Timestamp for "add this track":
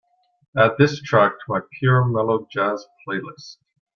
0.57-1.33